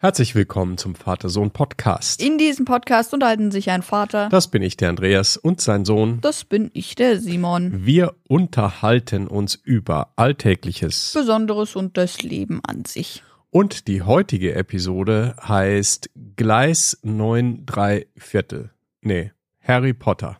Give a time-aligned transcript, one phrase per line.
[0.00, 2.22] Herzlich willkommen zum Vater-Sohn-Podcast.
[2.22, 4.28] In diesem Podcast unterhalten sich ein Vater.
[4.28, 6.20] Das bin ich, der Andreas, und sein Sohn.
[6.20, 7.84] Das bin ich, der Simon.
[7.84, 11.14] Wir unterhalten uns über Alltägliches.
[11.14, 13.24] Besonderes und das Leben an sich.
[13.50, 18.70] Und die heutige Episode heißt Gleis 9 3 Viertel.
[19.00, 20.38] Nee, Harry Potter.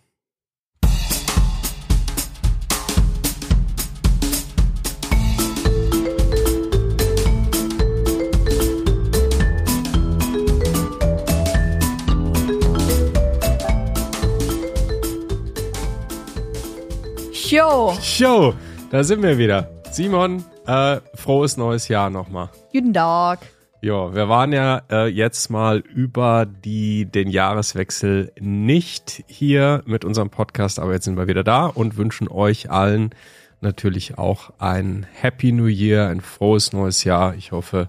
[17.51, 17.97] Jo.
[18.19, 18.53] Jo,
[18.91, 19.71] da sind wir wieder.
[19.91, 22.51] Simon, äh, frohes neues Jahr nochmal.
[22.75, 23.39] Guten Tag.
[23.81, 30.29] Ja, wir waren ja äh, jetzt mal über die, den Jahreswechsel nicht hier mit unserem
[30.29, 33.15] Podcast, aber jetzt sind wir wieder da und wünschen euch allen
[33.63, 37.35] natürlich auch ein Happy New Year, ein frohes neues Jahr.
[37.35, 37.89] Ich hoffe,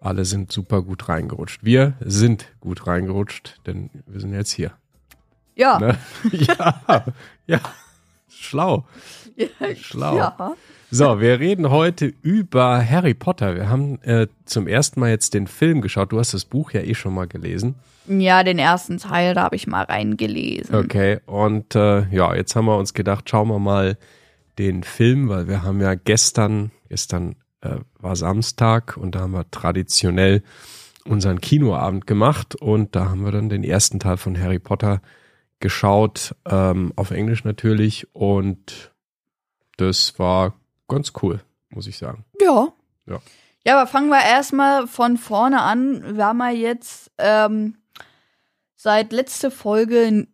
[0.00, 1.62] alle sind super gut reingerutscht.
[1.62, 4.72] Wir sind gut reingerutscht, denn wir sind jetzt hier.
[5.54, 5.78] Ja.
[5.78, 5.98] Ne?
[6.32, 7.04] ja,
[7.46, 7.60] ja,
[8.38, 8.86] schlau.
[9.76, 10.16] Schlau.
[10.16, 10.54] Ja.
[10.90, 13.54] So, wir reden heute über Harry Potter.
[13.54, 16.12] Wir haben äh, zum ersten Mal jetzt den Film geschaut.
[16.12, 17.74] Du hast das Buch ja eh schon mal gelesen.
[18.08, 20.74] Ja, den ersten Teil, da habe ich mal reingelesen.
[20.74, 23.98] Okay, und äh, ja, jetzt haben wir uns gedacht, schauen wir mal
[24.58, 29.50] den Film, weil wir haben ja gestern, gestern äh, war Samstag und da haben wir
[29.50, 30.42] traditionell
[31.04, 35.02] unseren Kinoabend gemacht und da haben wir dann den ersten Teil von Harry Potter
[35.60, 38.92] geschaut, ähm, auf Englisch natürlich und
[39.76, 40.54] das war
[40.88, 42.24] ganz cool, muss ich sagen.
[42.40, 42.68] Ja.
[43.06, 43.20] Ja.
[43.64, 46.16] Ja, aber fangen wir erstmal von vorne an.
[46.16, 47.76] Wir haben ja jetzt ähm,
[48.76, 50.28] seit letzte Folge ein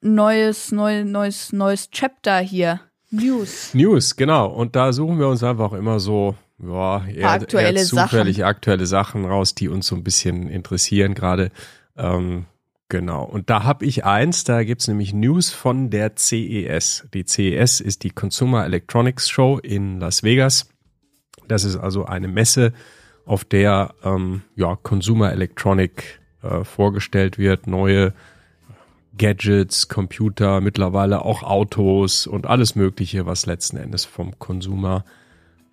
[0.00, 2.80] neues, neues, neues, neues Chapter hier.
[3.10, 3.72] News.
[3.72, 4.48] News, genau.
[4.48, 9.24] Und da suchen wir uns einfach immer so, ja, eher, Aktuelle eher zufällig aktuelle Sachen
[9.24, 11.50] raus, die uns so ein bisschen interessieren gerade.
[11.96, 12.46] Ähm,
[12.88, 13.24] genau.
[13.24, 17.08] Und da habe ich eins, da gibt's nämlich News von der CES.
[17.14, 20.68] Die CES ist die Consumer Electronics Show in Las Vegas.
[21.46, 22.72] Das ist also eine Messe,
[23.24, 28.14] auf der ähm, ja, Consumer Electronic äh, vorgestellt wird, neue
[29.18, 35.04] Gadgets, Computer, mittlerweile auch Autos und alles Mögliche, was letzten Endes vom Konsumer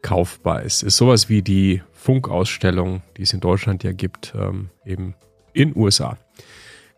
[0.01, 0.83] kaufbar ist.
[0.83, 5.15] Ist sowas wie die Funkausstellung, die es in Deutschland ja gibt, ähm, eben
[5.53, 6.17] in USA.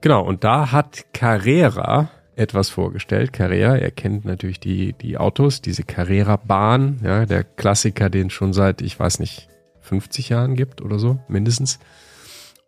[0.01, 3.33] Genau, und da hat Carrera etwas vorgestellt.
[3.33, 8.53] Carrera, ihr kennt natürlich die, die Autos, diese Carrera-Bahn, ja, der Klassiker, den es schon
[8.53, 9.49] seit, ich weiß nicht,
[9.81, 11.79] 50 Jahren gibt oder so, mindestens.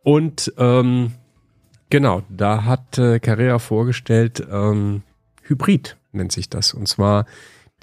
[0.04, 1.14] Und ähm,
[1.90, 5.04] genau, da hat äh, Carrera vorgestellt, ähm,
[5.44, 6.74] Hybrid nennt sich das.
[6.74, 7.26] Und zwar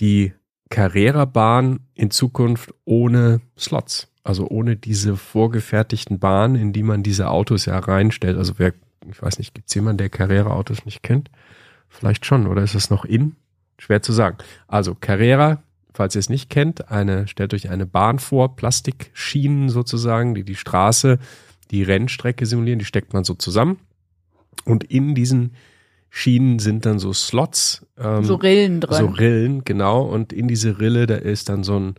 [0.01, 0.33] die
[0.71, 4.09] Carrera-Bahn in Zukunft ohne Slots.
[4.25, 8.37] Also ohne diese vorgefertigten Bahnen, in die man diese Autos ja reinstellt.
[8.37, 8.73] Also wer,
[9.11, 11.31] ich weiß nicht, gibt es jemanden, der Carrera-Autos nicht kennt?
[11.89, 13.37] Vielleicht schon, oder ist es noch in?
[13.79, 14.39] Schwer zu sagen.
[14.69, 15.63] Also Carrera,
[15.93, 20.55] falls ihr es nicht kennt, eine, stellt euch eine Bahn vor, Plastikschienen sozusagen, die die
[20.55, 21.19] Straße,
[21.71, 23.79] die Rennstrecke simulieren, die steckt man so zusammen.
[24.65, 25.53] Und in diesen
[26.11, 27.87] Schienen sind dann so Slots.
[27.99, 28.97] Ähm, So Rillen drin.
[28.97, 30.03] So Rillen, genau.
[30.03, 31.95] Und in diese Rille, da ist dann so ein,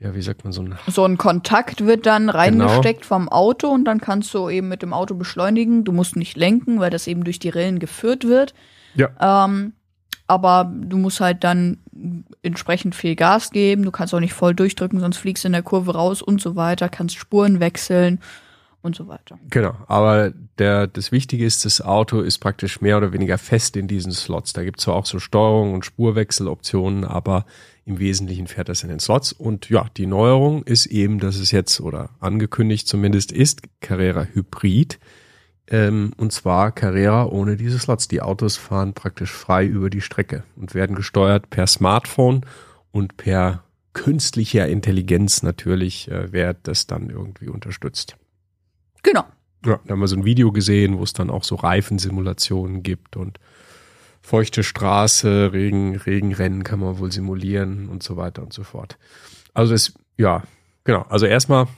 [0.00, 3.84] ja, wie sagt man, so ein So ein Kontakt wird dann reingesteckt vom Auto und
[3.84, 5.84] dann kannst du eben mit dem Auto beschleunigen.
[5.84, 8.54] Du musst nicht lenken, weil das eben durch die Rillen geführt wird.
[8.94, 9.44] Ja.
[9.44, 9.72] Ähm,
[10.28, 11.78] aber du musst halt dann
[12.42, 13.82] entsprechend viel Gas geben.
[13.82, 16.54] Du kannst auch nicht voll durchdrücken, sonst fliegst du in der Kurve raus und so
[16.54, 16.88] weiter.
[16.88, 18.20] Kannst Spuren wechseln
[18.82, 19.38] und so weiter.
[19.50, 23.88] Genau, aber der, das Wichtige ist, das Auto ist praktisch mehr oder weniger fest in
[23.88, 24.52] diesen Slots.
[24.52, 27.44] Da gibt es zwar auch so Steuerung und Spurwechseloptionen, aber
[27.84, 29.32] im Wesentlichen fährt das in den Slots.
[29.32, 34.98] Und ja, die Neuerung ist eben, dass es jetzt, oder angekündigt zumindest, ist Carrera Hybrid.
[35.70, 38.08] Ähm, und zwar Carrera ohne diese Slots.
[38.08, 42.42] Die Autos fahren praktisch frei über die Strecke und werden gesteuert per Smartphone
[42.90, 48.16] und per künstlicher Intelligenz natürlich äh, wird das dann irgendwie unterstützt.
[49.08, 49.24] Genau.
[49.64, 53.16] Ja, da haben wir so ein Video gesehen, wo es dann auch so Reifensimulationen gibt
[53.16, 53.40] und
[54.20, 58.98] feuchte Straße, Regen, Regenrennen kann man wohl simulieren und so weiter und so fort.
[59.54, 60.42] Also es, ja,
[60.84, 61.06] genau.
[61.08, 61.68] Also erstmal,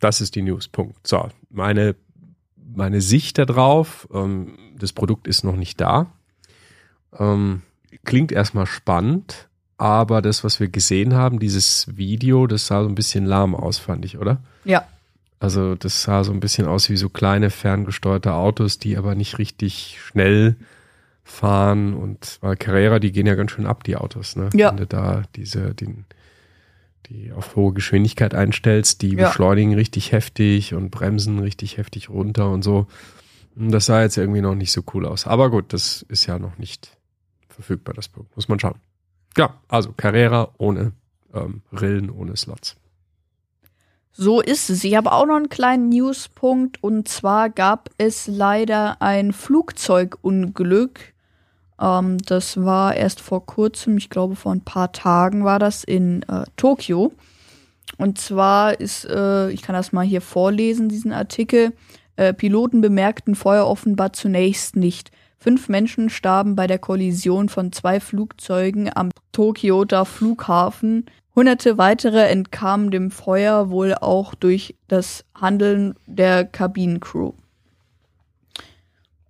[0.00, 0.66] das ist die News.
[0.66, 1.06] Punkt.
[1.06, 1.94] So, meine,
[2.56, 6.12] meine Sicht darauf, ähm, das Produkt ist noch nicht da.
[7.16, 7.62] Ähm,
[8.04, 12.96] klingt erstmal spannend, aber das, was wir gesehen haben, dieses Video, das sah so ein
[12.96, 14.42] bisschen lahm aus, fand ich, oder?
[14.64, 14.84] Ja.
[15.42, 19.38] Also das sah so ein bisschen aus wie so kleine ferngesteuerte Autos, die aber nicht
[19.38, 20.54] richtig schnell
[21.24, 24.50] fahren und weil Carrera, die gehen ja ganz schön ab, die Autos, ne?
[24.54, 24.70] Ja.
[24.70, 26.04] Wenn du da diese, den,
[27.06, 29.26] die auf hohe Geschwindigkeit einstellst, die Ja.
[29.28, 32.86] beschleunigen richtig heftig und bremsen richtig heftig runter und so.
[33.56, 35.26] Und Das sah jetzt irgendwie noch nicht so cool aus.
[35.26, 36.96] Aber gut, das ist ja noch nicht
[37.48, 38.36] verfügbar, das Produkt.
[38.36, 38.76] Muss man schauen.
[39.36, 40.92] Ja, also Carrera ohne
[41.34, 42.76] ähm, Rillen, ohne Slots.
[44.12, 44.84] So ist es.
[44.84, 51.14] Ich habe auch noch einen kleinen Newspunkt und zwar gab es leider ein Flugzeugunglück.
[51.80, 56.22] Ähm, das war erst vor kurzem, ich glaube vor ein paar Tagen war das in
[56.24, 57.12] äh, Tokio.
[57.96, 61.72] Und zwar ist, äh, ich kann das mal hier vorlesen, diesen Artikel.
[62.16, 65.10] Äh, Piloten bemerkten Feuer offenbar zunächst nicht.
[65.38, 71.06] Fünf Menschen starben bei der Kollision von zwei Flugzeugen am Tokioter Flughafen.
[71.34, 77.32] Hunderte weitere entkamen dem Feuer wohl auch durch das Handeln der Kabinencrew.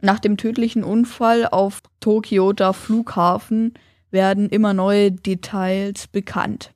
[0.00, 3.74] Nach dem tödlichen Unfall auf Tokioter Flughafen
[4.10, 6.72] werden immer neue Details bekannt.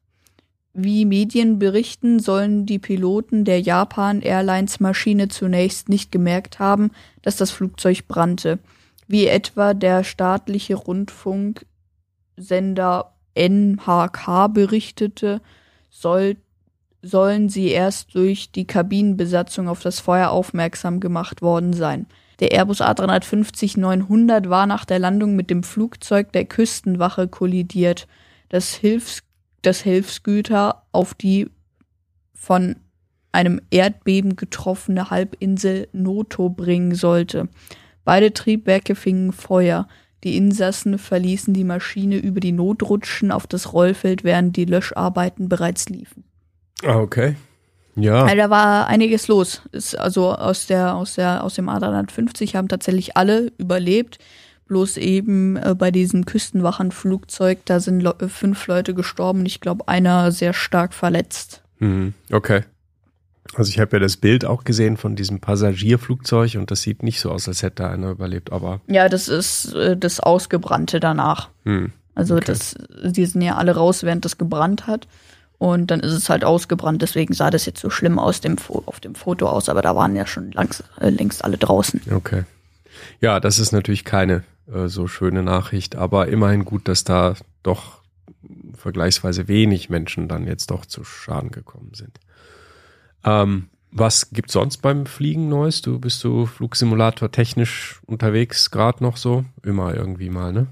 [0.72, 7.34] Wie Medien berichten, sollen die Piloten der Japan Airlines Maschine zunächst nicht gemerkt haben, dass
[7.36, 8.60] das Flugzeug brannte,
[9.08, 15.40] wie etwa der staatliche Rundfunksender NHK berichtete,
[15.90, 16.36] soll,
[17.02, 22.06] sollen sie erst durch die Kabinenbesatzung auf das Feuer aufmerksam gemacht worden sein.
[22.40, 28.06] Der Airbus A350-900 war nach der Landung mit dem Flugzeug der Küstenwache kollidiert.
[28.48, 29.22] Das, Hilfs
[29.62, 31.50] das Hilfsgüter auf die
[32.34, 32.76] von
[33.32, 37.48] einem Erdbeben getroffene Halbinsel Noto bringen sollte.
[38.04, 39.88] Beide Triebwerke fingen Feuer.
[40.24, 45.88] Die Insassen verließen die Maschine über die Notrutschen auf das Rollfeld, während die Löscharbeiten bereits
[45.88, 46.24] liefen.
[46.82, 47.36] Ah, okay.
[47.96, 48.24] Ja.
[48.24, 49.62] Also da war einiges los.
[49.72, 54.18] Ist also aus der aus der aus dem A350 haben tatsächlich alle überlebt.
[54.66, 59.46] Bloß eben äh, bei diesem Küstenwachenflugzeug, da sind Le fünf Leute gestorben.
[59.46, 61.62] Ich glaube, einer sehr stark verletzt.
[61.78, 62.14] Mhm.
[62.32, 62.62] Okay.
[63.54, 67.20] Also ich habe ja das Bild auch gesehen von diesem Passagierflugzeug und das sieht nicht
[67.20, 71.48] so aus, als hätte da einer überlebt, aber Ja, das ist äh, das Ausgebrannte danach.
[71.64, 71.92] hm.
[72.14, 72.44] Also Okay.
[72.46, 75.06] das, die sind ja alle raus, während das gebrannt hat.
[75.58, 77.00] Und dann ist es halt ausgebrannt.
[77.02, 79.68] Deswegen sah das jetzt so schlimm aus dem Fo auf dem Foto aus.
[79.68, 82.00] Aber da waren ja schon langs, äh, längst alle draußen.
[82.14, 82.44] okay.
[83.20, 88.00] Ja, das ist natürlich keine äh, so schöne Nachricht, aber immerhin gut, dass da doch
[88.74, 92.18] vergleichsweise wenig Menschen dann jetzt doch zu Schaden gekommen sind.
[93.26, 95.82] Ähm, was gibt's sonst beim Fliegen Neues?
[95.82, 99.44] Du bist du Flugsimulator technisch unterwegs gerade noch so?
[99.62, 100.66] Immer irgendwie mal, ne?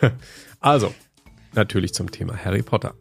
[0.60, 0.92] Also,
[1.54, 2.94] natürlich zum Thema Harry Potter.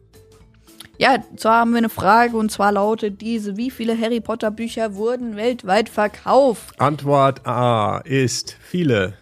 [0.96, 4.94] Ja, zwar haben wir eine Frage und zwar lautet diese: Wie viele Harry Potter Bücher
[4.94, 6.80] wurden weltweit verkauft?
[6.80, 9.14] Antwort A ist viele.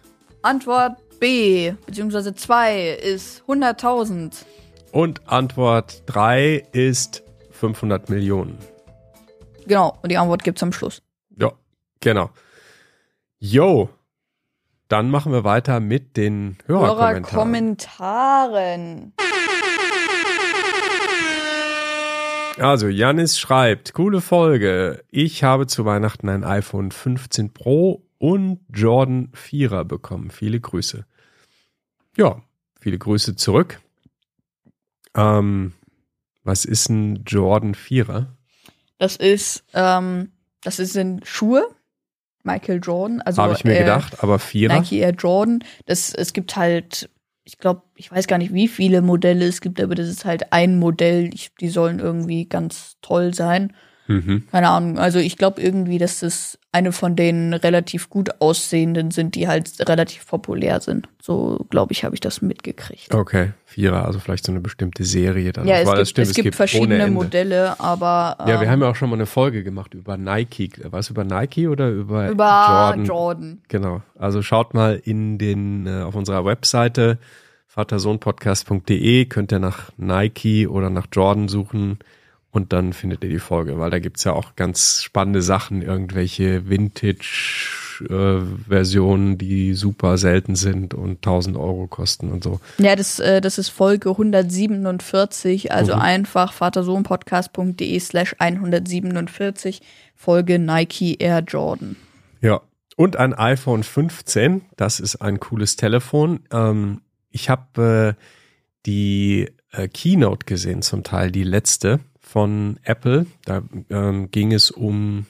[0.47, 4.45] Antwort B, beziehungsweise 2 ist 100.000.
[4.93, 8.57] Und Antwort 3 ist 500 Millionen.
[9.65, 11.01] Genau, und die Antwort gibt's am Schluss.
[11.37, 11.51] Ja,
[11.99, 12.29] genau.
[13.39, 13.89] Yo,
[14.87, 17.25] dann machen wir weiter mit den Hörerkommentaren.
[17.25, 19.13] Hörerkommentaren.
[22.57, 25.03] Also, Janis schreibt, coole Folge.
[25.11, 30.31] Ich habe zu Weihnachten ein iPhone 15 Pro und Jordan 4er bekommen.
[30.31, 31.05] Viele Grüße.
[32.15, 32.41] Ja,
[32.79, 33.79] viele Grüße zurück.
[35.15, 35.73] Ähm,
[36.43, 38.27] was ist ein Jordan 4er?
[38.97, 40.31] Das ist, ähm,
[40.61, 41.67] das ist sind Schuhe.
[42.43, 43.21] Michael Jordan.
[43.21, 44.69] Also, Habe ich mir äh, gedacht, aber 4er?
[44.69, 45.63] Nike Air Jordan.
[45.85, 47.09] Das, es gibt halt,
[47.43, 50.53] ich glaube, ich weiß gar nicht, wie viele Modelle es gibt, aber das ist halt
[50.53, 51.29] ein Modell.
[51.33, 53.75] Ich, die sollen irgendwie ganz toll sein.
[54.07, 54.43] Mhm.
[54.51, 54.97] Keine Ahnung.
[54.97, 59.69] Also ich glaube irgendwie, dass das eine von den relativ gut aussehenden sind, die halt
[59.87, 61.07] relativ populär sind.
[61.21, 63.13] So, glaube ich, habe ich das mitgekriegt.
[63.13, 65.67] Okay, Vierer, also vielleicht so eine bestimmte Serie dann.
[65.67, 67.07] Ja, es gibt, stimmt, es gibt verschiedene.
[67.07, 70.71] Modelle, aber Ja, wir ähm, haben ja auch schon mal eine Folge gemacht über Nike.
[70.83, 73.05] War es über Nike oder über, über Jordan?
[73.05, 73.61] Jordan.
[73.67, 74.01] Genau.
[74.17, 77.17] Also schaut mal in den äh, auf unserer Webseite
[77.67, 81.99] vatersohnpodcast.de könnt ihr nach Nike oder nach Jordan suchen
[82.51, 86.67] und dann findet ihr die Folge, weil da gibt's ja auch ganz spannende Sachen, irgendwelche
[87.99, 92.59] Vintage-Versionen, die super selten sind und 1000 Euro kosten und so.
[92.77, 96.01] Ja, das, äh, das ist Folge 147, also Mhm.
[96.01, 99.81] einfach vatersohnpodcast.de slash 147,
[100.15, 101.95] Folge Nike Air Jordan.
[102.41, 102.61] Ja.
[102.95, 106.39] Und ein iPhone 15, das ist ein cooles Telefon.
[106.51, 108.21] Ähm, ich habe äh,
[108.87, 113.25] die äh, Keynote gesehen, zum Teil die letzte von Apple.
[113.45, 115.25] Da ähm, ging es um,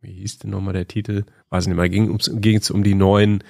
[0.00, 1.24] wie hieß denn nochmal der Titel?
[1.50, 3.42] Weiß nicht mehr, ging ging es um die neuen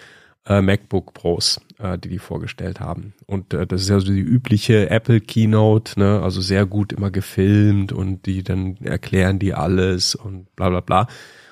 [0.47, 3.15] äh, MacBook Pros, äh, die die vorgestellt haben.
[3.27, 6.21] Und äh, das ist ja so die übliche Apple Keynote, ne?
[6.23, 11.07] also sehr gut immer gefilmt und die dann erklären die alles und bla bla bla.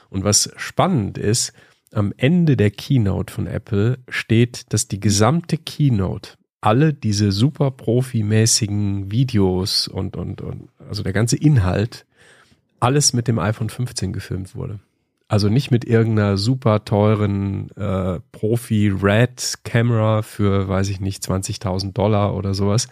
[0.08, 1.52] Und was spannend ist,
[1.92, 9.10] am Ende der Keynote von Apple steht, dass die gesamte Keynote alle diese super profimäßigen
[9.10, 12.06] Videos und, und, und also der ganze Inhalt
[12.80, 14.80] alles mit dem iPhone 15 gefilmt wurde.
[15.28, 22.52] Also nicht mit irgendeiner super teuren äh, Profi-Red-Camera für, weiß ich nicht, 20.000 Dollar oder
[22.52, 22.88] sowas,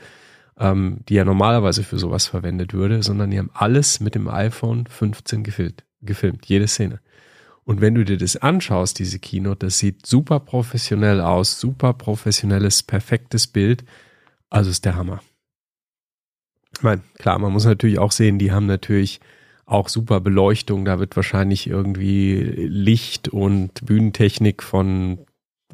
[0.57, 4.87] ähm, die ja normalerweise für sowas verwendet würde, sondern die haben alles mit dem iPhone
[4.87, 7.01] 15 gefilmt, gefilmt jede Szene.
[7.69, 12.83] Und wenn du dir das anschaust, diese Keynote, das sieht super professionell aus, super professionelles,
[12.83, 13.85] perfektes Bild.
[14.49, 15.21] Also ist der Hammer.
[16.75, 19.21] Ich meine, klar, man muss natürlich auch sehen, die haben natürlich
[19.67, 20.87] auch super Beleuchtung.
[20.87, 25.27] Da wird wahrscheinlich irgendwie Licht und Bühnentechnik von,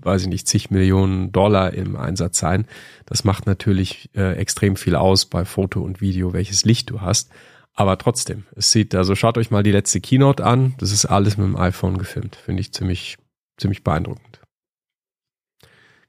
[0.02, 2.66] weiß ich nicht, zig Millionen Dollar im Einsatz sein.
[3.06, 7.30] Das macht natürlich äh, extrem viel aus bei Foto und Video, welches Licht du hast.
[7.74, 10.74] Aber trotzdem, es sieht, also schaut euch mal die letzte Keynote an.
[10.78, 12.36] Das ist alles mit dem iPhone gefilmt.
[12.36, 13.16] Finde ich ziemlich,
[13.56, 14.40] ziemlich beeindruckend.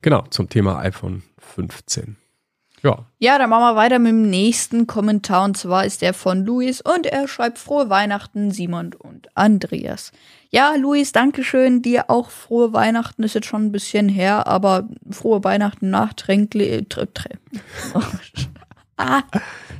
[0.01, 2.17] Genau, zum Thema iPhone 15.
[2.83, 6.45] Ja, Ja, dann machen wir weiter mit dem nächsten Kommentar und zwar ist der von
[6.45, 10.11] Luis und er schreibt frohe Weihnachten Simon und Andreas.
[10.51, 15.43] Ja, Luis, Dankeschön, dir auch frohe Weihnachten, ist jetzt schon ein bisschen her, aber frohe
[15.43, 16.71] Weihnachten nachträglich.
[16.71, 17.39] Äh, tr- tr-
[18.97, 19.23] ah,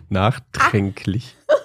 [0.09, 1.35] nachträglich.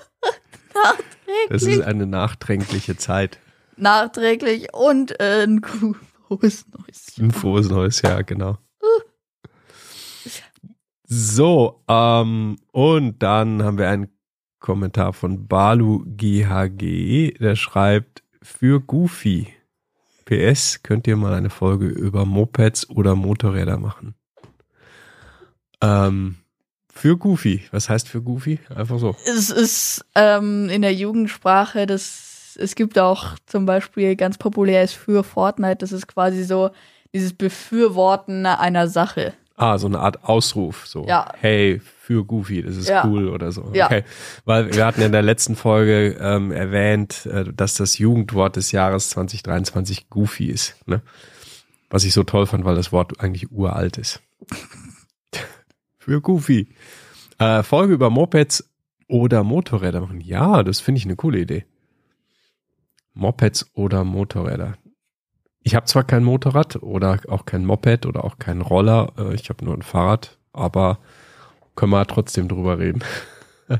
[1.48, 3.38] Das ist eine nachträgliche Zeit.
[3.76, 7.26] nachträglich und äh, ein frohes neues Jahr.
[7.26, 8.58] Ein frohes neues Jahr, genau.
[11.12, 14.10] So, ähm, und dann haben wir einen
[14.60, 19.48] Kommentar von Balu GHG, der schreibt, für Goofy.
[20.24, 24.14] PS, könnt ihr mal eine Folge über Mopeds oder Motorräder machen?
[25.80, 26.36] Ähm,
[26.92, 27.62] für Goofy.
[27.70, 28.58] Was heißt für Goofy?
[28.74, 29.16] Einfach so.
[29.26, 34.94] Es ist ähm, in der Jugendsprache, das, es gibt auch zum Beispiel ganz populär ist
[34.94, 36.70] für Fortnite, das ist quasi so
[37.14, 39.34] dieses Befürworten einer Sache.
[39.56, 41.04] Ah, so eine Art Ausruf, so.
[41.06, 41.32] Ja.
[41.38, 43.04] Hey, für Goofy, das ist Ja.
[43.04, 43.70] cool oder so.
[43.74, 43.86] Ja.
[43.86, 44.04] Okay.
[44.46, 49.10] Weil wir hatten in der letzten Folge ähm, erwähnt, äh, dass das Jugendwort des Jahres
[49.10, 50.76] 2023 Goofy ist.
[50.86, 51.02] Ne?
[51.90, 54.20] Was ich so toll fand, weil das Wort eigentlich uralt ist.
[56.10, 56.66] Für Goofy.
[57.38, 58.68] Äh, Folge über Mopeds
[59.06, 60.20] oder Motorräder machen.
[60.20, 61.66] Ja, das finde ich eine coole Idee.
[63.14, 64.74] Mopeds oder Motorräder.
[65.62, 69.48] Ich habe zwar kein Motorrad oder auch kein Moped oder auch keinen Roller, äh, ich
[69.50, 70.98] habe nur ein Fahrrad, aber
[71.76, 73.02] können wir trotzdem drüber reden.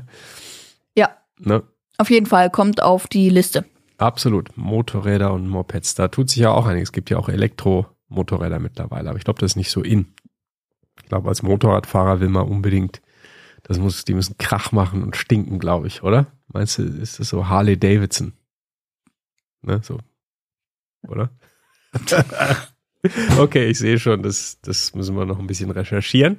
[0.95, 1.63] Ja, Ne?
[1.97, 3.65] auf jeden Fall kommt auf die Liste.
[3.97, 4.55] Absolut.
[4.55, 5.95] Motorräder und Mopeds.
[5.95, 6.89] Da tut sich ja auch einiges.
[6.89, 10.13] Es gibt ja auch Elektromotorräder mittlerweile, aber ich glaube, das ist nicht so in.
[11.11, 13.01] Ich glaube, als Motorradfahrer will man unbedingt,
[13.63, 16.27] das muss, die müssen Krach machen und stinken, glaube ich, oder?
[16.47, 18.31] Meinst du, ist das so Harley Davidson?
[19.61, 19.99] Ne, so.
[21.05, 21.29] Oder?
[23.37, 26.37] okay, ich sehe schon, das, das müssen wir noch ein bisschen recherchieren.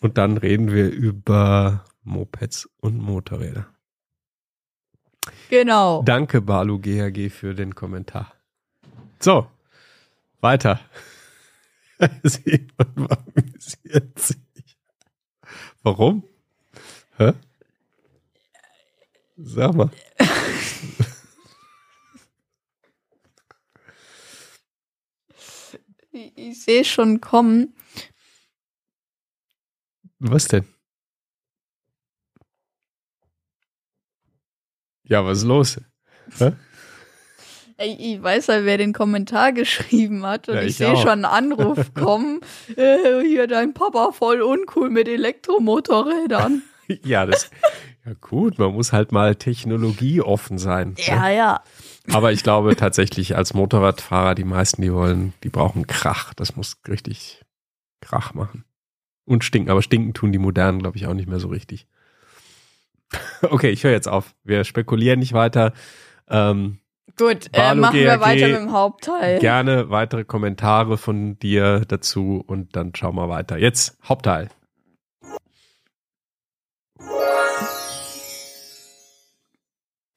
[0.00, 3.66] Und dann reden wir über Mopeds und Motorräder.
[5.50, 6.02] Genau.
[6.02, 8.32] Danke, Balu GHG, für den Kommentar.
[9.20, 9.48] So,
[10.40, 10.80] weiter.
[12.78, 14.38] Amüsiert sich.
[15.82, 16.24] Warum?
[17.16, 17.32] Hä?
[19.36, 19.90] Sag mal.
[26.12, 27.74] Ich, ich sehe schon kommen.
[30.20, 30.66] Was denn?
[35.04, 35.80] Ja, was ist los?
[36.38, 36.52] Hä?
[37.80, 41.24] Ich weiß ja, wer den Kommentar geschrieben hat und Ja, ich, ich sehe schon einen
[41.24, 42.40] Anruf kommen.
[42.76, 46.62] Äh, hier dein Papa voll uncool mit Elektromotorrädern.
[47.04, 47.50] Ja, das.
[48.06, 50.94] Ja, gut, man muss halt mal technologieoffen sein.
[50.96, 51.04] ne?
[51.04, 51.62] ja, ja.
[52.14, 56.32] Aber ich glaube tatsächlich, als Motorradfahrer, die meisten, die wollen, die brauchen Krach.
[56.32, 57.44] Das muss richtig
[58.00, 58.64] Krach machen.
[59.26, 59.70] Und stinken.
[59.70, 61.86] Aber stinken tun die modernen, glaube ich, auch nicht mehr so richtig.
[63.42, 64.34] Okay, ich höre jetzt auf.
[64.42, 65.74] Wir spekulieren nicht weiter.
[66.30, 66.78] Ähm,
[67.16, 69.38] Gut, äh, machen wir GAG, weiter mit dem Hauptteil.
[69.40, 73.56] gerne weitere Kommentare von dir dazu und dann schauen wir weiter.
[73.58, 74.48] Jetzt Hauptteil.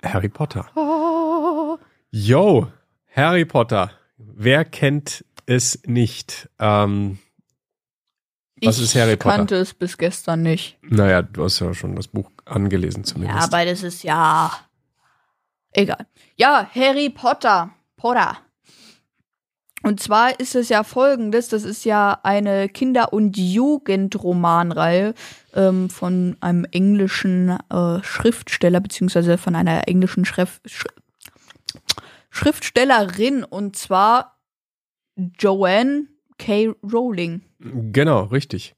[0.04, 0.66] Harry Potter.
[0.76, 1.78] Oh,
[2.12, 2.68] Yo,
[3.16, 3.92] Harry Potter.
[4.18, 6.50] Wer kennt es nicht?
[6.60, 7.20] Ähm,
[8.64, 9.38] Was ich ist Harry Potter?
[9.38, 10.78] kannte es bis gestern nicht.
[10.82, 13.54] naja, du hast ja schon das Buch angelesen Ja, zumindest.
[13.54, 14.52] aber das ist ja
[15.74, 16.08] egal.
[16.36, 17.72] Ja, Harry Potter.
[17.98, 18.38] Potter.
[19.84, 25.16] Und zwar ist es ja folgendes, das ist ja eine Kinder- und Jugendromanreihe
[25.56, 30.86] ähm, von einem englischen äh, Schriftsteller, beziehungsweise von einer englischen Schrift, Sch
[32.30, 34.40] Schriftstellerin, und zwar
[35.18, 36.74] Joanne K.
[36.82, 37.42] Rowling.
[37.60, 38.76] Genau, richtig.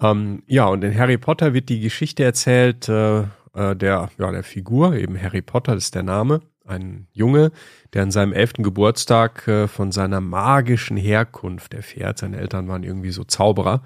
[0.00, 3.24] Ähm, ja, und in Harry Potter wird die Geschichte erzählt äh,
[3.54, 7.52] äh, der, ja, der Figur, eben Harry Potter, ist der Name, ein Junge,
[7.92, 12.18] der an seinem elften Geburtstag äh, von seiner magischen Herkunft erfährt.
[12.18, 13.82] Seine Eltern waren irgendwie so Zauberer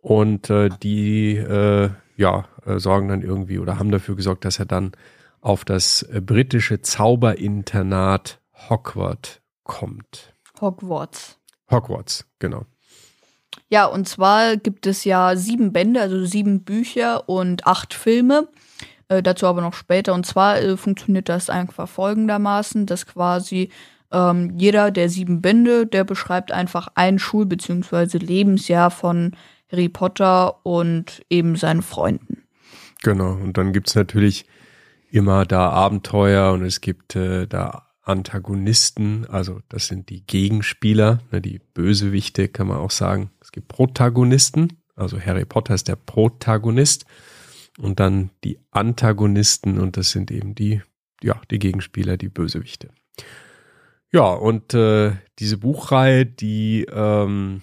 [0.00, 4.66] und äh, die äh, ja äh, sorgen dann irgendwie oder haben dafür gesorgt, dass er
[4.66, 4.92] dann
[5.40, 10.34] auf das äh, britische Zauberinternat Hogwarts kommt.
[10.60, 11.38] Hogwarts.
[11.70, 12.66] Hogwarts, genau.
[13.68, 18.48] Ja, und zwar gibt es ja sieben Bände, also sieben Bücher und acht Filme.
[19.10, 20.14] Äh, dazu aber noch später.
[20.14, 23.70] Und zwar äh, funktioniert das einfach folgendermaßen, dass quasi
[24.12, 28.18] ähm, jeder der sieben Bände, der beschreibt einfach ein Schul- bzw.
[28.18, 29.32] Lebensjahr von
[29.70, 32.44] Harry Potter und eben seinen Freunden.
[33.02, 34.46] Genau, und dann gibt's natürlich
[35.10, 41.40] immer da Abenteuer und es gibt äh, da Antagonisten, also das sind die Gegenspieler, ne,
[41.40, 43.30] die Bösewichte kann man auch sagen.
[43.40, 47.06] Es gibt Protagonisten, also Harry Potter ist der Protagonist
[47.80, 50.82] und dann die Antagonisten und das sind eben die,
[51.22, 52.90] ja, die Gegenspieler, die Bösewichte.
[54.12, 57.62] Ja, und äh, diese Buchreihe, die ähm,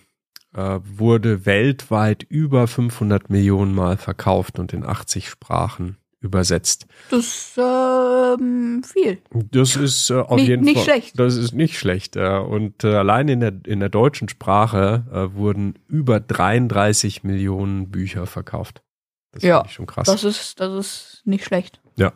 [0.53, 6.87] äh, wurde weltweit über 500 Millionen Mal verkauft und in 80 Sprachen übersetzt.
[7.11, 9.19] Das ist ähm, viel.
[9.51, 10.83] Das ist äh, auf Nicht- jeden nicht Fall.
[10.85, 11.19] schlecht.
[11.19, 12.15] Das ist nicht schlecht.
[12.15, 17.91] Äh, und äh, allein in der, in der deutschen Sprache äh, wurden über 33 Millionen
[17.91, 18.81] Bücher verkauft.
[19.31, 20.07] Das Ja, finde ich schon krass.
[20.07, 21.79] Das ist, das ist nicht schlecht.
[21.95, 22.13] Ja.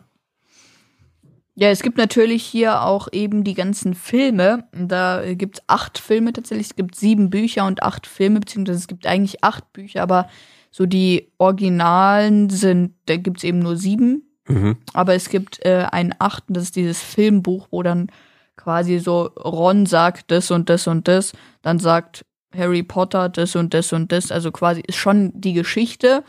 [1.54, 4.64] Ja, es gibt natürlich hier auch eben die ganzen Filme.
[4.72, 6.68] Da gibt es acht Filme tatsächlich.
[6.68, 10.28] Es gibt sieben Bücher und acht Filme, beziehungsweise es gibt eigentlich acht Bücher, aber
[10.70, 14.22] so die Originalen sind, da gibt es eben nur sieben.
[14.48, 14.78] Mhm.
[14.94, 18.10] Aber es gibt äh, einen achten, das ist dieses Filmbuch, wo dann
[18.56, 23.74] quasi so Ron sagt das und das und das, dann sagt Harry Potter das und
[23.74, 24.32] das und das.
[24.32, 26.24] Also quasi ist schon die Geschichte,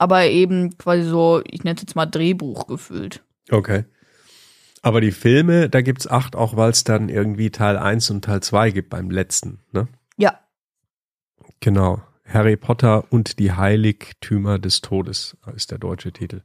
[0.00, 3.22] aber eben quasi so, ich nenne es jetzt mal Drehbuch gefühlt.
[3.50, 3.84] Okay.
[4.82, 8.42] Aber die Filme, da gibt's acht, auch weil es dann irgendwie Teil 1 und Teil
[8.42, 9.88] 2 gibt beim letzten, ne?
[10.16, 10.40] Ja,
[11.60, 12.02] Genau.
[12.26, 16.42] Harry Potter und die Heiligtümer des Todes ist der deutsche Titel.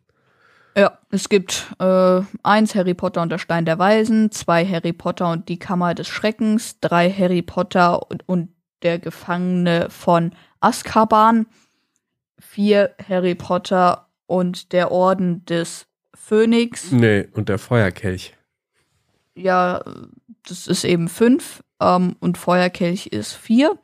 [0.75, 0.97] ja.
[1.11, 5.47] Es gibt äh, eins Harry Potter und der Stein der Weisen, zwei Harry Potter und
[5.47, 8.49] die Kammer des Schreckens, drei Harry Potter und, und
[8.81, 11.45] der Gefangene von Azkaban,
[12.39, 16.91] vier Harry Potter und der Orden des Phönix.
[16.91, 18.33] Nee, und der Feuerkelch.
[19.35, 19.83] Ja,
[20.47, 23.77] das ist eben fünf ähm, und Feuerkelch ist vier.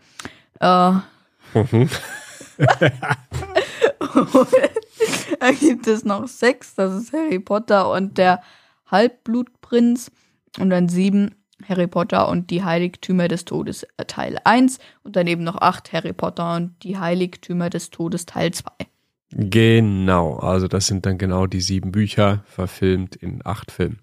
[0.59, 0.93] Äh,
[1.53, 1.89] Mhm.
[5.39, 8.41] da gibt es noch sechs, das ist Harry Potter und der
[8.89, 10.11] Halbblutprinz.
[10.59, 11.35] Und dann sieben,
[11.67, 14.79] Harry Potter und die Heiligtümer des Todes äh, Teil 1.
[15.03, 18.71] Und dann eben noch acht, Harry Potter und die Heiligtümer des Todes Teil 2.
[19.33, 23.99] Genau, also das sind dann genau die sieben Bücher, verfilmt in acht Filmen.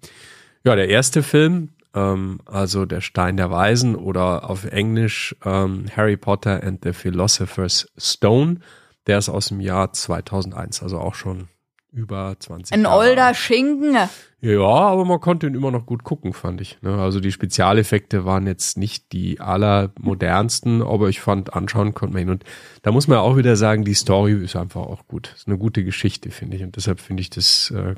[0.63, 6.17] Ja, der erste Film, ähm, also Der Stein der Weisen oder auf Englisch ähm, Harry
[6.17, 8.59] Potter and the Philosopher's Stone,
[9.07, 11.47] der ist aus dem Jahr 2001, also auch schon
[11.91, 13.33] über 20 Ein Jahre older.
[13.33, 13.95] Schinken.
[14.41, 16.81] Ja, aber man konnte ihn immer noch gut gucken, fand ich.
[16.81, 16.95] Ne?
[16.97, 22.29] Also die Spezialeffekte waren jetzt nicht die allermodernsten, aber ich fand, anschauen konnte man ihn.
[22.29, 22.43] Und
[22.83, 25.33] da muss man auch wieder sagen, die Story ist einfach auch gut.
[25.35, 26.63] Ist eine gute Geschichte, finde ich.
[26.63, 27.95] Und deshalb finde ich das äh,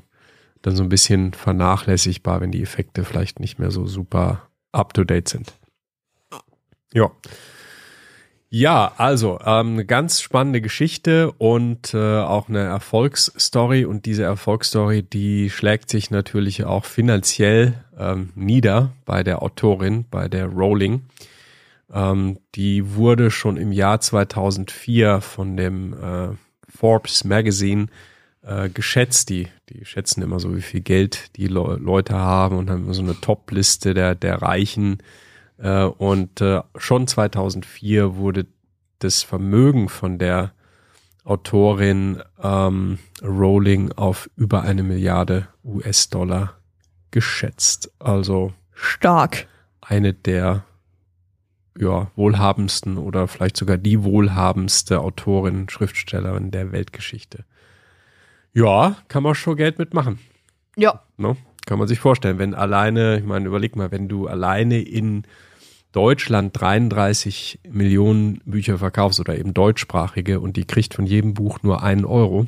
[0.62, 5.54] dann so ein bisschen vernachlässigbar, wenn die Effekte vielleicht nicht mehr so super up-to-date sind.
[6.94, 7.12] Ja.
[8.54, 13.86] Ja, also ähm, eine ganz spannende Geschichte und äh, auch eine Erfolgsstory.
[13.86, 20.28] Und diese Erfolgsstory, die schlägt sich natürlich auch finanziell ähm, nieder bei der Autorin, bei
[20.28, 21.04] der Rowling.
[21.94, 26.36] Ähm, die wurde schon im Jahr 2004 von dem äh,
[26.68, 27.88] Forbes Magazine
[28.42, 29.30] äh, geschätzt.
[29.30, 33.02] Die, die schätzen immer so, wie viel Geld die Le Leute haben und haben so
[33.02, 34.98] eine Top-Liste der, der Reichen
[35.62, 38.48] äh, und äh, schon 2004 wurde
[39.00, 40.54] das Vermögen von der
[41.24, 46.58] Autorin ähm, Rowling auf über eine Milliarde US-Dollar
[47.12, 47.92] geschätzt.
[48.00, 49.48] Also stark.
[49.82, 50.64] Eine der
[51.78, 57.46] ja, wohlhabendsten oder vielleicht sogar die wohlhabendste Autorin, Schriftstellerin der Weltgeschichte.
[58.54, 60.20] Ja, kann man schon Geld mitmachen.
[60.76, 61.02] Ja.
[61.18, 61.38] No?
[61.66, 65.24] Kann man sich vorstellen, wenn alleine, ich meine, überleg mal, wenn du alleine in
[65.92, 71.84] Deutschland 33 Millionen Bücher verkaufst oder eben deutschsprachige und die kriegt von jedem Buch nur
[71.84, 72.48] einen Euro,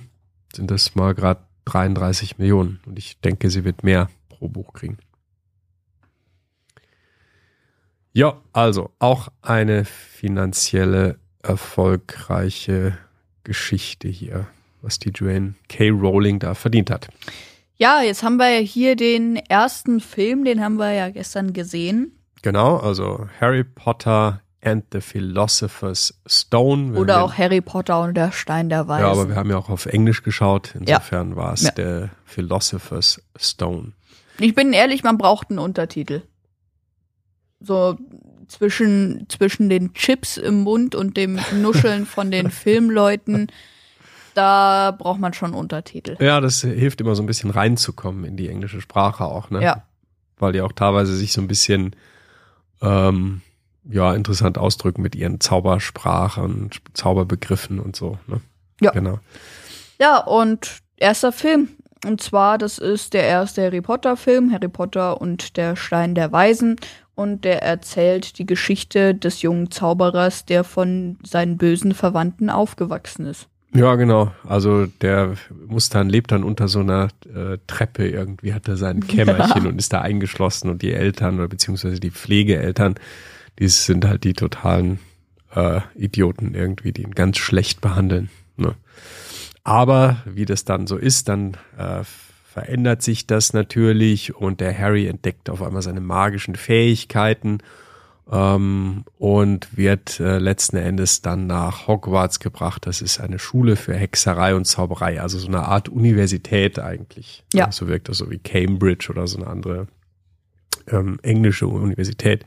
[0.56, 2.80] sind das mal gerade 33 Millionen.
[2.86, 4.98] Und ich denke, sie wird mehr pro Buch kriegen.
[8.14, 12.98] Ja, also auch eine finanzielle erfolgreiche
[13.44, 14.48] Geschichte hier,
[14.82, 15.90] was die Joanne K.
[15.90, 17.10] Rowling da verdient hat.
[17.76, 22.12] Ja, jetzt haben wir ja hier den ersten Film, den haben wir ja gestern gesehen.
[22.44, 26.94] Genau, also Harry Potter and the Philosopher's Stone.
[26.98, 29.06] Oder auch Harry Potter und der Stein der Weisen.
[29.06, 30.76] Ja, aber wir haben ja auch auf Englisch geschaut.
[30.76, 31.36] Insofern ja.
[31.36, 31.72] war es ja.
[31.72, 33.94] der Philosopher's Stone.
[34.40, 36.22] Ich bin ehrlich, man braucht einen Untertitel.
[37.62, 37.98] So
[38.50, 43.48] zwischen, zwischen den Chips im Mund und dem Nuscheln von den Filmleuten,
[44.34, 46.18] da braucht man schon Untertitel.
[46.20, 49.62] Ja, das hilft immer so ein bisschen reinzukommen in die englische Sprache auch, ne?
[49.62, 49.84] Ja.
[50.40, 51.96] Weil die auch teilweise sich so ein bisschen
[52.84, 53.42] ähm,
[53.90, 58.18] ja, interessant ausdrücken mit ihren Zaubersprachen, Zauberbegriffen und so.
[58.28, 58.42] Ne?
[58.82, 58.92] Ja.
[58.92, 59.20] Genau.
[60.00, 61.70] Ja, und erster Film.
[62.06, 66.76] Und zwar, das ist der erste Harry Potter-Film, Harry Potter und der Stein der Weisen.
[67.16, 73.48] Und der erzählt die Geschichte des jungen Zauberers, der von seinen bösen Verwandten aufgewachsen ist.
[73.74, 74.32] Ja, genau.
[74.48, 75.34] Also der
[75.68, 79.70] muss dann, lebt dann unter so einer äh, Treppe irgendwie, hat er sein Kämmerchen ja.
[79.70, 82.96] und ist da eingeschlossen und die Eltern oder beziehungsweise die Pflegeeltern,
[83.60, 85.00] die sind halt die totalen
[85.56, 88.30] äh, Idioten irgendwie, die ihn ganz schlecht behandeln.
[88.58, 88.76] Ne?
[89.64, 92.04] Aber wie das dann so ist, dann äh,
[92.54, 97.60] verändert sich das natürlich und der Harry entdeckt auf einmal seine magischen Fähigkeiten
[98.32, 102.86] ähm, und wird äh, letzten Endes dann nach Hogwarts gebracht.
[102.86, 107.44] Das ist eine Schule für Hexerei und Zauberei, also so eine Art Universität eigentlich.
[107.54, 107.72] Ja.
[107.72, 109.88] So wirkt das so wie Cambridge oder so eine andere
[110.88, 112.46] ähm, englische Universität.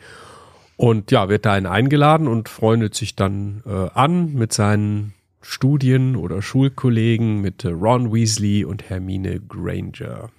[0.77, 6.43] Und ja, wird dahin eingeladen und freundet sich dann äh, an mit seinen Studien- oder
[6.43, 10.31] Schulkollegen, mit äh, Ron Weasley und Hermine Granger.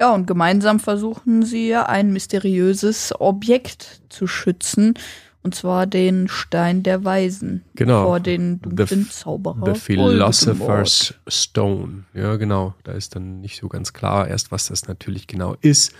[0.00, 4.94] Ja, und gemeinsam versuchen sie ein mysteriöses Objekt zu schützen.
[5.42, 7.64] Und zwar den Stein der Weisen.
[7.74, 8.04] Genau.
[8.04, 9.74] Vor den dunklen Zauberer.
[9.74, 12.04] The Philosopher's Stone.
[12.14, 12.74] Ja, genau.
[12.82, 15.92] Da ist dann nicht so ganz klar erst, was das natürlich genau ist.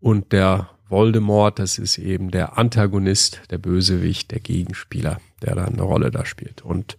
[0.00, 5.82] Und der Voldemort, das ist eben der Antagonist, der Bösewicht, der Gegenspieler, der da eine
[5.82, 6.62] Rolle da spielt.
[6.62, 6.96] Und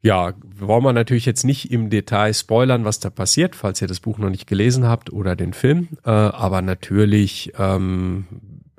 [0.00, 4.00] ja, wollen wir natürlich jetzt nicht im Detail spoilern, was da passiert, falls ihr das
[4.00, 5.88] Buch noch nicht gelesen habt oder den Film.
[6.04, 8.26] Äh, aber natürlich, ähm,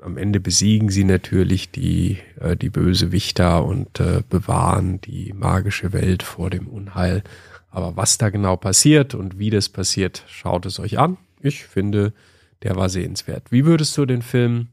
[0.02, 6.22] am Ende besiegen sie natürlich die, äh, die Bösewichter und äh, bewahren die magische Welt
[6.22, 7.22] vor dem Unheil.
[7.70, 11.18] Aber was da genau passiert und wie das passiert, schaut es euch an.
[11.40, 12.14] Ich finde,
[12.62, 13.52] der war sehenswert.
[13.52, 14.68] Wie würdest du den Film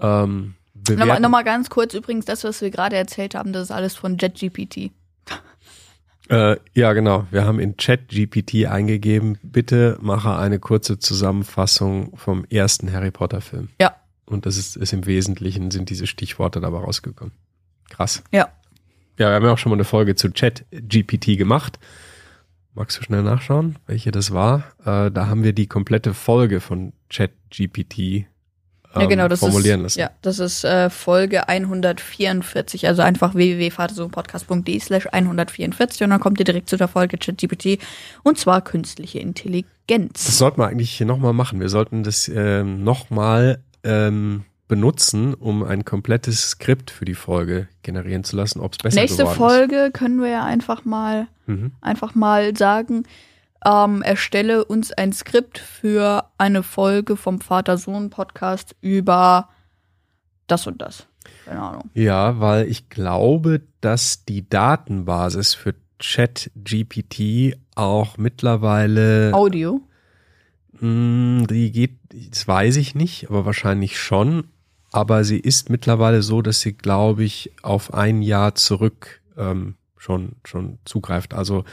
[0.00, 1.00] ähm, bewerten?
[1.00, 4.18] Nochmal, nochmal ganz kurz übrigens, das, was wir gerade erzählt haben, das ist alles von
[4.18, 4.90] JetGPT.
[6.28, 7.26] Äh, ja, genau.
[7.30, 13.68] Wir haben in ChatGPT eingegeben, bitte mache eine kurze Zusammenfassung vom ersten Harry Potter Film.
[13.80, 13.96] Ja.
[14.26, 17.32] Und das ist, ist im Wesentlichen, sind diese Stichworte dabei rausgekommen.
[17.88, 18.22] Krass.
[18.30, 18.48] Ja.
[19.18, 21.78] Ja, wir haben ja auch schon mal eine Folge zu ChatGPT gemacht.
[22.74, 24.64] Magst du schnell nachschauen, welche das war?
[24.84, 28.26] Äh, da haben wir die komplette Folge von ChatGPT
[28.94, 30.00] ja, genau, ähm, das formulieren ist, lassen.
[30.00, 36.44] Ja, das ist äh, Folge 144, also einfach www.vatersohnpodcast.de slash 144 und dann kommt ihr
[36.44, 37.78] direkt zu der Folge ChatGPT
[38.22, 40.24] und zwar künstliche Intelligenz.
[40.26, 41.60] Das sollten wir eigentlich nochmal machen.
[41.60, 48.22] Wir sollten das ähm, nochmal ähm, benutzen, um ein komplettes Skript für die Folge generieren
[48.24, 51.72] zu lassen, ob es besser Nächste geworden Folge können wir ja einfach mal, Mhm.
[51.80, 53.04] einfach mal sagen,
[53.64, 59.48] ähm, erstelle uns ein Skript für eine Folge vom Vater-Sohn-Podcast über
[60.46, 61.06] das und das.
[61.44, 61.90] Keine Ahnung.
[61.94, 69.32] Ja, weil ich glaube, dass die Datenbasis für ChatGPT auch mittlerweile.
[69.34, 69.80] Audio.
[70.72, 71.98] Mh, hm, die geht,
[72.30, 74.48] das weiß ich nicht, aber wahrscheinlich schon.
[74.90, 80.36] Aber sie ist mittlerweile so, dass sie, glaube ich, auf ein Jahr zurück ähm, schon,
[80.44, 81.34] schon zugreift.
[81.34, 81.64] Also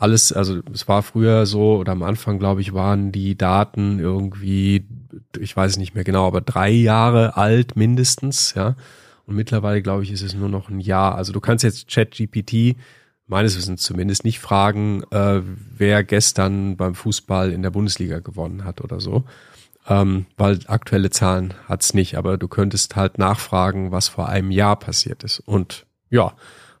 [0.00, 4.86] alles, also es war früher so, oder am Anfang, glaube ich, waren die Daten irgendwie,
[5.38, 8.76] ich weiß nicht mehr genau, aber drei Jahre alt mindestens, ja.
[9.26, 11.14] Und mittlerweile, glaube ich, ist es nur noch ein Jahr.
[11.14, 12.76] Also du kannst jetzt ChatGPT
[13.26, 15.42] meines Wissens zumindest nicht fragen, äh,
[15.76, 19.24] wer gestern beim Fußball in der Bundesliga gewonnen hat oder so.
[19.86, 24.76] Ähm, weil aktuelle Zahlen hat's nicht, aber du könntest halt nachfragen, was vor einem Jahr
[24.76, 25.40] passiert ist.
[25.40, 26.32] Und ja,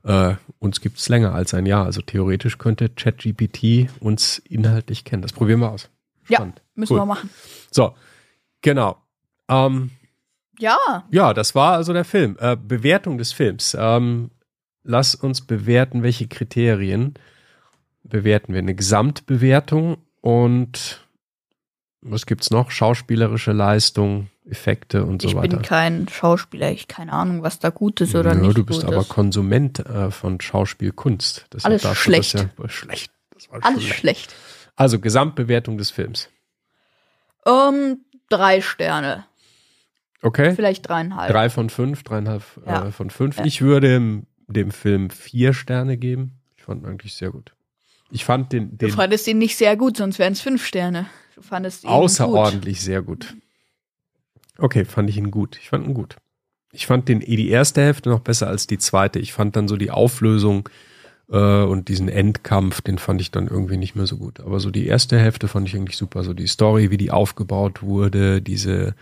[0.04, 1.84] äh, uns gibt's länger als ein Jahr.
[1.84, 5.22] Also theoretisch könnte ChatGPT uns inhaltlich kennen.
[5.22, 5.88] Das probieren wir aus.
[6.24, 6.58] Spannend.
[6.58, 7.00] Ja, müssen cool.
[7.00, 7.30] wir machen.
[7.70, 7.94] So,
[8.62, 8.96] genau.
[9.48, 9.90] Ähm,
[10.58, 11.04] ja.
[11.10, 12.36] Ja, das war also der Film.
[12.40, 13.76] Äh, Bewertung des Films.
[13.78, 14.30] Ähm,
[14.82, 17.14] lass uns bewerten, welche Kriterien
[18.02, 18.60] bewerten wir.
[18.60, 21.06] Eine Gesamtbewertung und
[22.02, 22.70] was gibt's noch?
[22.70, 25.46] Schauspielerische Leistung, Effekte und ich so weiter.
[25.46, 28.56] Ich bin kein Schauspieler, ich keine Ahnung, was da gut ist oder ja, nicht.
[28.56, 29.08] Du bist aber ist.
[29.08, 31.46] Konsument äh, von Schauspielkunst.
[31.52, 32.34] Deshalb Alles schlecht.
[32.34, 33.12] Ja, schlecht.
[33.60, 33.98] Alles schlecht.
[33.98, 34.34] schlecht.
[34.76, 36.28] Also Gesamtbewertung des Films.
[37.44, 37.98] Um, ähm,
[38.28, 39.26] drei Sterne.
[40.22, 40.54] Okay.
[40.54, 41.30] Vielleicht dreieinhalb.
[41.30, 42.86] Drei von fünf, dreieinhalb ja.
[42.86, 43.38] äh, von fünf.
[43.38, 43.44] Ja.
[43.44, 46.40] Ich würde dem Film vier Sterne geben.
[46.56, 47.52] Ich fand ihn eigentlich sehr gut.
[48.10, 48.76] Ich fand den.
[48.76, 51.06] den du fandest ihn nicht sehr gut, sonst wären es fünf Sterne.
[51.36, 52.84] Du fandest ihn außerordentlich gut.
[52.84, 53.34] sehr gut.
[54.60, 55.58] Okay, fand ich ihn gut.
[55.60, 56.16] Ich fand ihn gut.
[56.72, 59.18] Ich fand den die erste Hälfte noch besser als die zweite.
[59.18, 60.68] Ich fand dann so die Auflösung
[61.28, 64.40] äh, und diesen Endkampf, den fand ich dann irgendwie nicht mehr so gut.
[64.40, 66.22] Aber so die erste Hälfte fand ich eigentlich super.
[66.22, 68.94] So die Story, wie die aufgebaut wurde, diese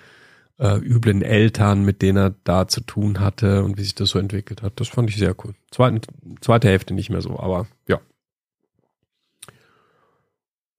[0.58, 4.18] äh, üblen Eltern, mit denen er da zu tun hatte und wie sich das so
[4.18, 4.80] entwickelt hat.
[4.80, 5.54] Das fand ich sehr cool.
[5.70, 6.00] Zweite,
[6.40, 8.00] zweite Hälfte nicht mehr so, aber ja.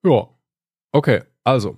[0.03, 0.29] Ja.
[0.91, 1.77] Okay, also.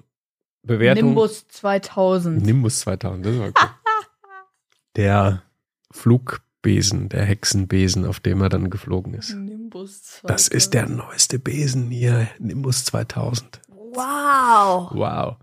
[0.63, 1.09] Bewertung.
[1.09, 2.45] Nimbus 2000.
[2.45, 3.53] Nimbus 2000, das war cool.
[4.95, 5.43] der
[5.91, 9.33] Flugbesen, der Hexenbesen, auf dem er dann geflogen ist.
[9.33, 10.29] Nimbus 2000.
[10.29, 13.61] Das ist der neueste Besen hier, Nimbus 2000.
[13.67, 14.91] Wow.
[14.93, 15.35] Wow.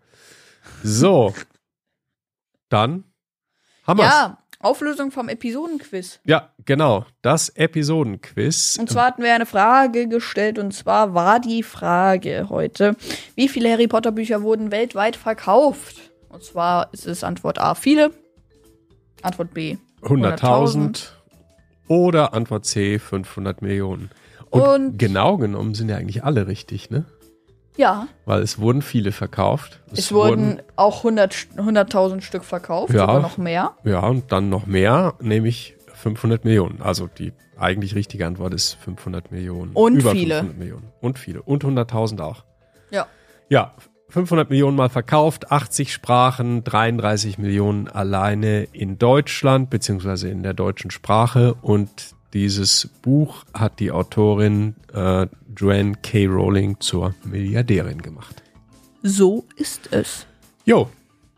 [0.83, 1.35] So,
[2.69, 3.05] dann
[3.85, 6.19] haben wir Ja, Auflösung vom Episodenquiz.
[6.25, 8.77] Ja, genau, das Episodenquiz.
[8.81, 12.97] Und zwar hatten wir eine Frage gestellt und zwar war die Frage heute,
[13.37, 16.11] wie viele Harry Potter Bücher wurden weltweit verkauft?
[16.29, 18.11] Und zwar ist es Antwort A viele,
[19.23, 21.09] Antwort B 100.000
[21.87, 24.11] oder Antwort C 500 Millionen.
[24.51, 27.05] Und, und genau genommen sind ja eigentlich alle richtig, ne?
[27.79, 28.09] Ja.
[28.27, 29.81] Weil es wurden viele verkauft.
[29.93, 33.77] Es, es wurden, wurden, auch 100.000 100 Stück verkauft, ja, sogar noch mehr.
[33.85, 36.83] Ja, und dann noch mehr, nämlich 500 Millionen.
[36.83, 39.73] Also die eigentlich richtige Antwort ist 500 Millionen.
[39.73, 40.35] Und Über viele.
[40.39, 40.93] 500 Millionen.
[41.01, 41.43] Und viele.
[41.43, 42.45] Und 100.000 auch.
[42.91, 43.07] Ja.
[43.49, 43.75] Ja,
[44.09, 50.91] 500 Millionen mal verkauft, 80 Sprachen, 33 Millionen alleine in Deutschland, beziehungsweise in der deutschen
[50.91, 51.55] Sprache.
[51.63, 51.91] Und
[52.35, 56.27] dieses Buch hat die Autorin äh, Joanne K.
[56.27, 58.43] Rowling zur Milliardärin gemacht.
[59.03, 60.27] So ist es.
[60.65, 60.91] Jo,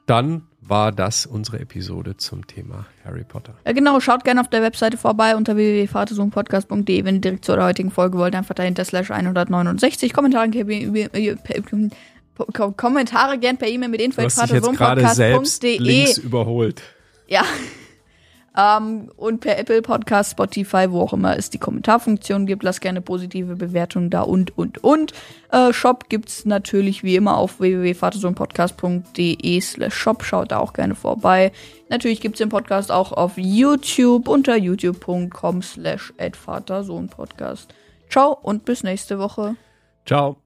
[0.06, 3.54] dann war das unsere Episode zum Thema Harry Potter.
[3.66, 7.64] Ja, genau, schaut gerne auf der Webseite vorbei unter www.vatersohnpodcast.de, wenn ihr direkt zu der
[7.64, 10.50] heutigen Folge wollt, einfach dahinter slash 169 Kommentare,
[12.76, 16.82] Kommentare gern per E-Mail mit info Du hast dich jetzt gerade selbst links überholt.
[17.26, 17.44] Ja,
[18.56, 22.64] ähm, und per Apple Podcast, Spotify, wo auch immer es die Kommentarfunktion gibt.
[22.64, 25.12] Lasst gerne positive Bewertungen da und, und, und.
[25.52, 30.24] Äh, Shop gibt's natürlich wie immer auf www.vatersohnpodcast.de slash shop.
[30.24, 31.52] Schaut da auch gerne vorbei.
[31.88, 37.72] Natürlich gibt's den Podcast auch auf YouTube unter youtube.com slash Vatersohnpodcast.
[38.08, 39.54] Ciao und bis nächste Woche.
[40.04, 40.39] Ciao.